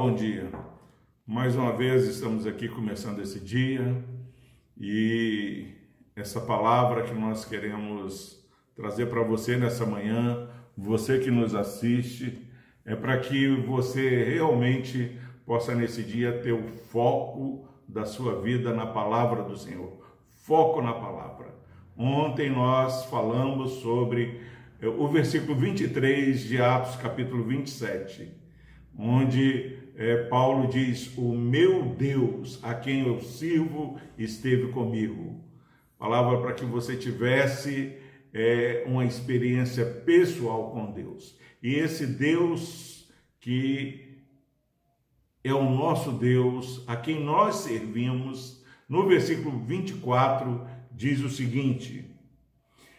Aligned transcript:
bom 0.00 0.14
dia. 0.14 0.48
Mais 1.26 1.54
uma 1.54 1.76
vez 1.76 2.06
estamos 2.06 2.46
aqui 2.46 2.70
começando 2.70 3.20
esse 3.20 3.38
dia 3.38 4.02
e 4.74 5.74
essa 6.16 6.40
palavra 6.40 7.02
que 7.02 7.12
nós 7.12 7.44
queremos 7.44 8.42
trazer 8.74 9.10
para 9.10 9.22
você 9.22 9.58
nessa 9.58 9.84
manhã, 9.84 10.48
você 10.74 11.18
que 11.18 11.30
nos 11.30 11.54
assiste, 11.54 12.48
é 12.82 12.96
para 12.96 13.18
que 13.18 13.46
você 13.56 14.24
realmente 14.24 15.18
possa 15.44 15.74
nesse 15.74 16.02
dia 16.02 16.32
ter 16.38 16.52
o 16.52 16.66
foco 16.66 17.68
da 17.86 18.06
sua 18.06 18.40
vida 18.40 18.72
na 18.72 18.86
palavra 18.86 19.42
do 19.42 19.54
Senhor. 19.54 20.00
Foco 20.30 20.80
na 20.80 20.94
palavra. 20.94 21.54
Ontem 21.94 22.48
nós 22.48 23.04
falamos 23.04 23.72
sobre 23.82 24.40
eh, 24.80 24.88
o 24.88 25.06
versículo 25.08 25.54
23 25.54 26.40
de 26.40 26.58
Atos, 26.58 26.96
capítulo 26.96 27.44
27 27.44 28.40
onde 28.98 29.78
é, 29.96 30.24
Paulo 30.24 30.68
diz: 30.68 31.16
O 31.16 31.32
meu 31.32 31.84
Deus, 31.84 32.58
a 32.62 32.74
quem 32.74 33.06
eu 33.06 33.20
sirvo, 33.20 33.98
esteve 34.16 34.72
comigo. 34.72 35.40
Palavra 35.98 36.40
para 36.40 36.54
que 36.54 36.64
você 36.64 36.96
tivesse 36.96 37.96
é, 38.32 38.84
uma 38.86 39.04
experiência 39.04 39.84
pessoal 39.84 40.70
com 40.70 40.92
Deus. 40.92 41.38
E 41.62 41.74
esse 41.74 42.06
Deus 42.06 42.90
que 43.40 44.18
é 45.42 45.52
o 45.52 45.70
nosso 45.70 46.12
Deus, 46.12 46.84
a 46.86 46.96
quem 46.96 47.24
nós 47.24 47.56
servimos, 47.56 48.62
no 48.88 49.06
versículo 49.06 49.58
24 49.64 50.66
diz 50.92 51.20
o 51.20 51.30
seguinte: 51.30 52.04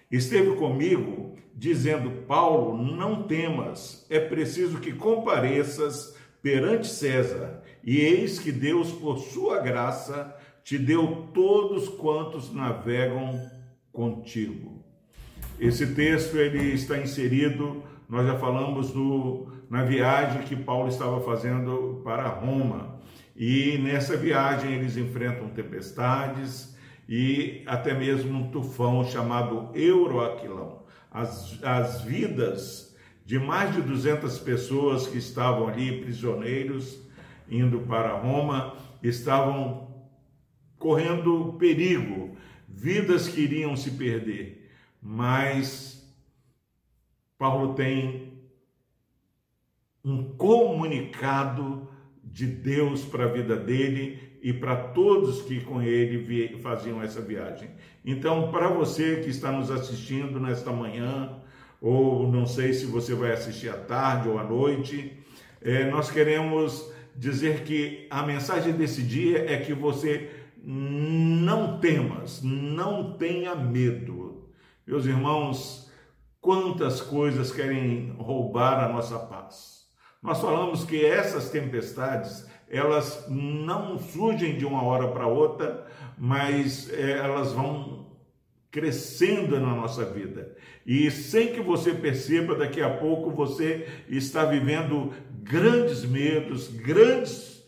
Esteve 0.09 0.55
comigo 0.55 1.35
dizendo: 1.53 2.23
Paulo, 2.27 2.81
não 2.81 3.23
temas, 3.23 4.05
é 4.09 4.19
preciso 4.19 4.79
que 4.79 4.91
compareças 4.91 6.17
perante 6.41 6.87
César, 6.87 7.61
e 7.83 7.97
eis 7.97 8.39
que 8.39 8.51
Deus, 8.51 8.91
por 8.91 9.19
sua 9.19 9.59
graça, 9.59 10.35
te 10.63 10.77
deu 10.77 11.27
todos 11.33 11.89
quantos 11.89 12.53
navegam 12.53 13.39
contigo. 13.91 14.83
Esse 15.59 15.93
texto 15.93 16.37
ele 16.37 16.73
está 16.73 16.97
inserido, 16.97 17.83
nós 18.07 18.25
já 18.25 18.37
falamos 18.37 18.91
do, 18.91 19.51
na 19.69 19.83
viagem 19.83 20.43
que 20.43 20.55
Paulo 20.55 20.89
estava 20.89 21.21
fazendo 21.21 22.01
para 22.03 22.27
Roma. 22.27 22.99
E 23.35 23.77
nessa 23.77 24.17
viagem 24.17 24.73
eles 24.73 24.97
enfrentam 24.97 25.49
tempestades 25.49 26.75
e 27.07 27.63
até 27.65 27.93
mesmo 27.93 28.37
um 28.37 28.51
tufão 28.51 29.03
chamado 29.03 29.69
Euroaquilão 29.73 30.81
as, 31.11 31.61
as 31.61 32.01
vidas 32.01 32.90
de 33.31 33.39
mais 33.39 33.73
de 33.73 33.81
200 33.81 34.39
pessoas 34.39 35.07
que 35.07 35.17
estavam 35.17 35.69
ali 35.69 36.01
prisioneiros, 36.01 36.99
indo 37.49 37.79
para 37.79 38.13
Roma, 38.13 38.75
estavam 39.01 40.03
correndo 40.77 41.53
perigo, 41.57 42.35
vidas 42.67 43.29
que 43.29 43.39
iriam 43.39 43.73
se 43.77 43.91
perder. 43.91 44.69
Mas 45.01 46.13
Paulo 47.37 47.73
tem 47.73 48.33
um 50.03 50.35
comunicado 50.35 51.87
de 52.21 52.45
Deus 52.45 53.05
para 53.05 53.23
a 53.23 53.31
vida 53.31 53.55
dele 53.55 54.39
e 54.41 54.51
para 54.51 54.75
todos 54.75 55.41
que 55.43 55.61
com 55.61 55.81
ele 55.81 56.57
faziam 56.57 57.01
essa 57.01 57.21
viagem. 57.21 57.69
Então, 58.03 58.51
para 58.51 58.67
você 58.67 59.21
que 59.21 59.29
está 59.29 59.53
nos 59.53 59.71
assistindo 59.71 60.37
nesta 60.37 60.73
manhã, 60.73 61.40
ou 61.81 62.31
não 62.31 62.45
sei 62.45 62.73
se 62.73 62.85
você 62.85 63.15
vai 63.15 63.33
assistir 63.33 63.69
à 63.69 63.77
tarde 63.77 64.29
ou 64.29 64.37
à 64.37 64.43
noite, 64.43 65.17
é, 65.59 65.89
nós 65.89 66.11
queremos 66.11 66.91
dizer 67.15 67.63
que 67.63 68.07
a 68.09 68.23
mensagem 68.23 68.73
desse 68.73 69.01
dia 69.01 69.51
é 69.51 69.57
que 69.57 69.73
você 69.73 70.29
não 70.63 71.79
temas, 71.79 72.41
não 72.43 73.13
tenha 73.13 73.55
medo. 73.55 74.47
Meus 74.85 75.05
irmãos, 75.05 75.91
quantas 76.39 77.01
coisas 77.01 77.51
querem 77.51 78.15
roubar 78.17 78.83
a 78.83 78.89
nossa 78.89 79.17
paz. 79.17 79.81
Nós 80.21 80.39
falamos 80.39 80.83
que 80.83 81.03
essas 81.03 81.49
tempestades, 81.49 82.47
elas 82.69 83.25
não 83.27 83.97
surgem 83.97 84.55
de 84.55 84.65
uma 84.65 84.83
hora 84.83 85.07
para 85.07 85.25
outra, 85.25 85.87
mas 86.15 86.91
é, 86.93 87.17
elas 87.17 87.53
vão 87.53 88.00
crescendo 88.71 89.59
na 89.59 89.75
nossa 89.75 90.05
vida. 90.05 90.55
E 90.85 91.11
sem 91.11 91.53
que 91.53 91.59
você 91.59 91.93
perceba, 91.93 92.55
daqui 92.55 92.81
a 92.81 92.89
pouco 92.89 93.29
você 93.29 93.87
está 94.07 94.45
vivendo 94.45 95.13
grandes 95.43 96.05
medos, 96.05 96.69
grandes 96.69 97.63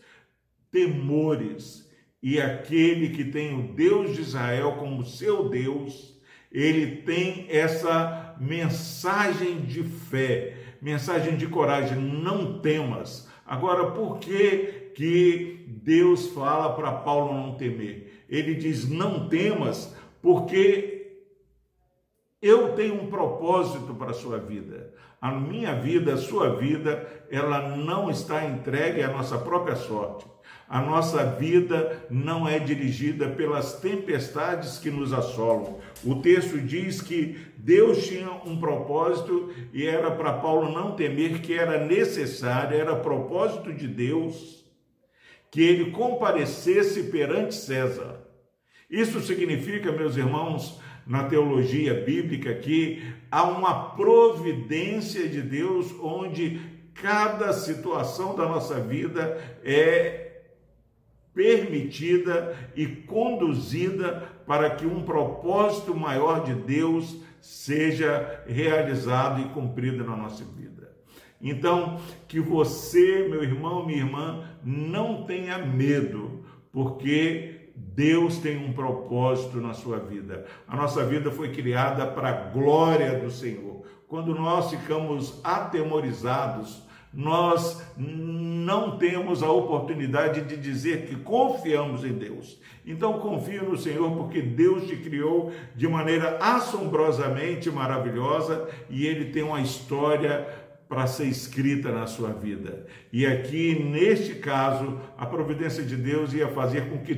temores. 0.70 1.88
E 2.22 2.40
aquele 2.40 3.10
que 3.10 3.24
tem 3.24 3.54
o 3.58 3.74
Deus 3.74 4.16
de 4.16 4.22
Israel 4.22 4.76
como 4.78 5.04
seu 5.04 5.48
Deus, 5.48 6.18
ele 6.50 7.02
tem 7.02 7.46
essa 7.50 8.34
mensagem 8.40 9.60
de 9.60 9.82
fé, 9.82 10.56
mensagem 10.80 11.36
de 11.36 11.46
coragem, 11.46 11.98
não 11.98 12.60
temas. 12.60 13.28
Agora, 13.46 13.90
por 13.90 14.18
que 14.18 14.84
que 14.94 15.66
Deus 15.66 16.28
fala 16.28 16.72
para 16.72 16.92
Paulo 16.92 17.34
não 17.34 17.54
temer. 17.54 18.24
Ele 18.28 18.54
diz: 18.54 18.88
Não 18.88 19.28
temas, 19.28 19.94
porque 20.22 20.93
eu 22.46 22.74
tenho 22.74 23.00
um 23.00 23.06
propósito 23.06 23.94
para 23.94 24.10
a 24.10 24.14
sua 24.14 24.38
vida. 24.38 24.92
A 25.18 25.30
minha 25.30 25.74
vida, 25.74 26.12
a 26.12 26.18
sua 26.18 26.54
vida, 26.54 27.08
ela 27.30 27.74
não 27.74 28.10
está 28.10 28.44
entregue 28.44 29.02
à 29.02 29.08
nossa 29.08 29.38
própria 29.38 29.74
sorte. 29.74 30.26
A 30.68 30.82
nossa 30.82 31.24
vida 31.24 32.04
não 32.10 32.46
é 32.46 32.58
dirigida 32.58 33.28
pelas 33.28 33.80
tempestades 33.80 34.78
que 34.78 34.90
nos 34.90 35.14
assolam. 35.14 35.78
O 36.04 36.16
texto 36.16 36.58
diz 36.58 37.00
que 37.00 37.38
Deus 37.56 38.06
tinha 38.06 38.30
um 38.44 38.58
propósito 38.58 39.50
e 39.72 39.86
era 39.86 40.10
para 40.10 40.34
Paulo 40.34 40.70
não 40.70 40.92
temer, 40.92 41.40
que 41.40 41.54
era 41.54 41.82
necessário, 41.86 42.76
era 42.78 42.94
propósito 42.94 43.72
de 43.72 43.88
Deus 43.88 44.62
que 45.50 45.62
ele 45.62 45.92
comparecesse 45.92 47.04
perante 47.04 47.54
César. 47.54 48.20
Isso 48.90 49.20
significa, 49.20 49.92
meus 49.92 50.16
irmãos, 50.16 50.80
na 51.06 51.24
teologia 51.24 51.94
bíblica, 51.94 52.54
que 52.54 53.02
há 53.30 53.44
uma 53.44 53.90
providência 53.90 55.28
de 55.28 55.42
Deus 55.42 55.94
onde 56.00 56.60
cada 56.94 57.52
situação 57.52 58.34
da 58.34 58.46
nossa 58.46 58.80
vida 58.80 59.38
é 59.62 60.24
permitida 61.34 62.56
e 62.76 62.86
conduzida 62.86 64.28
para 64.46 64.70
que 64.70 64.86
um 64.86 65.02
propósito 65.02 65.94
maior 65.94 66.44
de 66.44 66.54
Deus 66.54 67.16
seja 67.40 68.42
realizado 68.46 69.40
e 69.42 69.48
cumprido 69.50 70.04
na 70.04 70.16
nossa 70.16 70.44
vida. 70.44 70.64
Então, 71.42 72.00
que 72.26 72.40
você, 72.40 73.26
meu 73.28 73.42
irmão, 73.42 73.84
minha 73.84 73.98
irmã, 73.98 74.48
não 74.64 75.24
tenha 75.24 75.58
medo, 75.58 76.44
porque 76.72 77.53
Deus 77.74 78.38
tem 78.38 78.56
um 78.56 78.72
propósito 78.72 79.60
na 79.60 79.74
sua 79.74 79.98
vida. 79.98 80.46
A 80.66 80.76
nossa 80.76 81.04
vida 81.04 81.30
foi 81.30 81.50
criada 81.50 82.06
para 82.06 82.28
a 82.28 82.32
glória 82.50 83.18
do 83.18 83.30
Senhor. 83.30 83.82
Quando 84.08 84.34
nós 84.34 84.70
ficamos 84.70 85.40
atemorizados, 85.42 86.84
nós 87.12 87.80
não 87.96 88.98
temos 88.98 89.42
a 89.42 89.50
oportunidade 89.50 90.42
de 90.42 90.56
dizer 90.56 91.06
que 91.06 91.16
confiamos 91.16 92.04
em 92.04 92.12
Deus. 92.12 92.60
Então 92.84 93.20
confie 93.20 93.60
no 93.60 93.76
Senhor, 93.76 94.10
porque 94.16 94.42
Deus 94.42 94.86
te 94.86 94.96
criou 94.96 95.52
de 95.76 95.86
maneira 95.86 96.38
assombrosamente 96.38 97.70
maravilhosa 97.70 98.68
e 98.90 99.06
Ele 99.06 99.26
tem 99.26 99.44
uma 99.44 99.60
história 99.60 100.46
para 100.88 101.06
ser 101.06 101.26
escrita 101.26 101.90
na 101.90 102.06
sua 102.06 102.30
vida. 102.30 102.86
E 103.12 103.26
aqui, 103.26 103.82
neste 103.82 104.34
caso, 104.34 105.00
a 105.16 105.24
providência 105.24 105.82
de 105.82 105.96
Deus 105.96 106.32
ia 106.32 106.48
fazer 106.48 106.88
com 106.90 106.98
que 106.98 107.14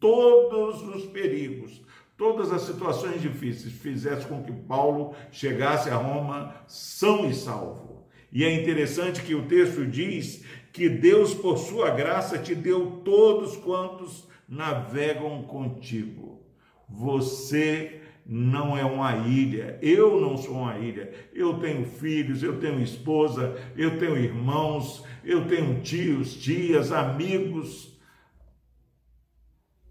todos 0.00 0.82
os 0.82 1.06
perigos, 1.06 1.82
todas 2.16 2.52
as 2.52 2.62
situações 2.62 3.20
difíceis 3.20 3.72
fizessem 3.72 4.28
com 4.28 4.42
que 4.42 4.52
Paulo 4.52 5.14
chegasse 5.30 5.90
a 5.90 5.96
Roma 5.96 6.54
são 6.66 7.28
e 7.28 7.34
salvo. 7.34 8.06
E 8.32 8.44
é 8.44 8.52
interessante 8.52 9.22
que 9.22 9.34
o 9.34 9.46
texto 9.46 9.86
diz 9.86 10.44
que 10.72 10.88
Deus, 10.88 11.34
por 11.34 11.56
sua 11.56 11.90
graça, 11.90 12.38
te 12.38 12.54
deu 12.54 13.00
todos 13.04 13.56
quantos 13.56 14.28
navegam 14.48 15.42
contigo. 15.42 16.42
Você 16.88 18.00
não 18.28 18.76
é 18.76 18.84
uma 18.84 19.26
ilha. 19.26 19.78
Eu 19.80 20.20
não 20.20 20.36
sou 20.36 20.54
uma 20.54 20.78
ilha. 20.78 21.10
Eu 21.32 21.54
tenho 21.54 21.86
filhos, 21.86 22.42
eu 22.42 22.60
tenho 22.60 22.80
esposa, 22.80 23.56
eu 23.76 23.98
tenho 23.98 24.18
irmãos, 24.18 25.02
eu 25.24 25.46
tenho 25.46 25.80
tios, 25.80 26.34
tias, 26.34 26.92
amigos. 26.92 27.97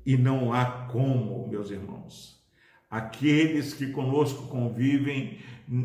E 0.08 0.16
não 0.16 0.54
há 0.54 0.64
como, 0.64 1.50
meus 1.50 1.70
irmãos. 1.70 2.42
Aqueles 2.90 3.74
que 3.74 3.88
conosco 3.88 4.48
convivem, 4.48 5.40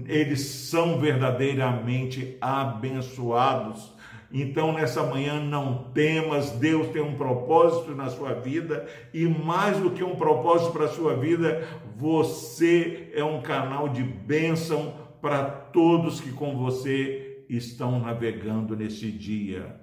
eles 0.07 0.43
são 0.43 1.01
verdadeiramente 1.01 2.37
abençoados. 2.41 3.93
Então, 4.33 4.75
nessa 4.75 5.03
manhã, 5.03 5.41
não 5.41 5.91
temas, 5.93 6.53
Deus 6.53 6.87
tem 6.93 7.03
um 7.03 7.17
propósito 7.17 7.97
na 7.97 8.11
sua 8.11 8.33
vida. 8.35 8.87
E 9.13 9.27
mais 9.27 9.79
do 9.79 9.91
que 9.91 10.05
um 10.05 10.15
propósito 10.15 10.71
para 10.71 10.85
a 10.85 10.93
sua 10.93 11.17
vida, 11.17 11.67
você 11.97 13.11
é 13.13 13.25
um 13.25 13.43
canal 13.43 13.89
de 13.89 14.05
bênção 14.05 14.95
para 15.21 15.47
todos 15.47 16.21
que 16.21 16.31
com 16.31 16.57
você 16.57 17.45
estão 17.49 17.99
navegando 17.99 18.77
nesse 18.77 19.11
dia 19.11 19.82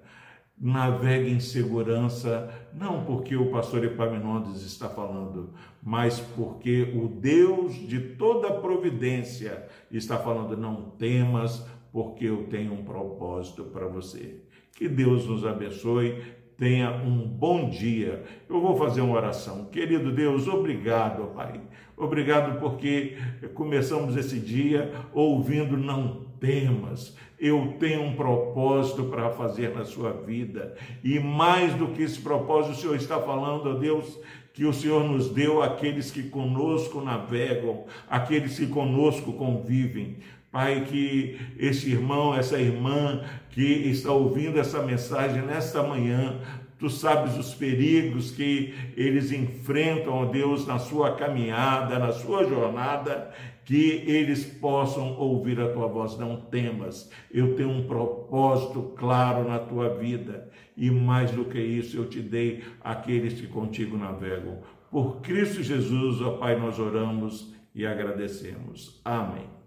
navegue 0.59 1.31
em 1.31 1.39
segurança, 1.39 2.53
não 2.73 3.05
porque 3.05 3.35
o 3.35 3.49
pastor 3.49 3.85
Epaminondas 3.85 4.61
está 4.63 4.89
falando, 4.89 5.53
mas 5.81 6.19
porque 6.19 6.91
o 6.93 7.07
Deus 7.07 7.75
de 7.75 7.99
toda 7.99 8.51
providência 8.59 9.65
está 9.89 10.17
falando: 10.17 10.57
não 10.57 10.89
temas, 10.97 11.65
porque 11.91 12.25
eu 12.25 12.47
tenho 12.47 12.73
um 12.73 12.83
propósito 12.83 13.63
para 13.65 13.87
você. 13.87 14.41
Que 14.75 14.87
Deus 14.87 15.25
nos 15.25 15.45
abençoe. 15.45 16.21
Tenha 16.57 16.91
um 16.91 17.25
bom 17.25 17.69
dia. 17.69 18.25
Eu 18.49 18.59
vou 18.59 18.75
fazer 18.75 18.99
uma 18.99 19.15
oração. 19.15 19.65
Querido 19.65 20.11
Deus, 20.11 20.45
obrigado, 20.45 21.33
Pai. 21.33 21.61
Obrigado 21.95 22.59
porque 22.59 23.17
começamos 23.53 24.17
esse 24.17 24.39
dia 24.39 24.93
ouvindo 25.13 25.77
não 25.77 26.28
temas. 26.39 27.15
Eu 27.39 27.75
tenho 27.79 28.01
um 28.03 28.15
propósito 28.15 29.03
para 29.05 29.29
fazer 29.29 29.73
na 29.73 29.85
sua 29.85 30.11
vida. 30.11 30.75
E 31.03 31.19
mais 31.19 31.73
do 31.75 31.87
que 31.87 32.01
esse 32.01 32.19
propósito, 32.19 32.73
o 32.73 32.75
Senhor 32.75 32.95
está 32.95 33.19
falando, 33.19 33.69
ó 33.69 33.73
Deus, 33.73 34.19
que 34.53 34.65
o 34.65 34.73
Senhor 34.73 35.03
nos 35.03 35.29
deu 35.29 35.61
aqueles 35.61 36.11
que 36.11 36.23
conosco 36.23 37.01
navegam, 37.01 37.85
aqueles 38.09 38.57
que 38.57 38.67
conosco 38.67 39.33
convivem. 39.33 40.17
Pai, 40.51 40.83
que 40.85 41.39
esse 41.57 41.91
irmão, 41.91 42.35
essa 42.35 42.59
irmã 42.59 43.23
que 43.51 43.61
está 43.61 44.11
ouvindo 44.11 44.59
essa 44.59 44.81
mensagem 44.81 45.43
nesta 45.43 45.83
manhã, 45.83 46.39
Tu 46.79 46.89
sabes 46.89 47.37
os 47.37 47.53
perigos 47.53 48.31
que 48.31 48.73
eles 48.95 49.33
enfrentam, 49.33 50.13
ó 50.13 50.25
Deus, 50.25 50.65
na 50.65 50.79
sua 50.79 51.13
caminhada, 51.15 51.99
na 51.99 52.13
sua 52.13 52.45
jornada, 52.45 53.31
que 53.65 54.01
eles 54.07 54.45
possam 54.45 55.13
ouvir 55.19 55.59
a 55.59 55.67
tua 55.73 55.87
voz. 55.87 56.17
Não 56.17 56.37
temas, 56.37 57.11
eu 57.29 57.53
tenho 57.55 57.69
um 57.69 57.85
propósito 57.85 58.93
claro 58.97 59.45
na 59.45 59.59
tua 59.59 59.89
vida, 59.89 60.49
e 60.77 60.89
mais 60.89 61.31
do 61.31 61.43
que 61.43 61.59
isso, 61.59 61.97
eu 61.97 62.07
te 62.07 62.21
dei 62.21 62.63
aqueles 62.79 63.33
que 63.33 63.47
contigo 63.47 63.97
navegam. 63.97 64.59
Por 64.89 65.19
Cristo 65.21 65.61
Jesus, 65.61 66.21
ó 66.21 66.37
Pai, 66.37 66.57
nós 66.57 66.79
oramos 66.79 67.53
e 67.75 67.85
agradecemos. 67.85 69.01
Amém. 69.03 69.58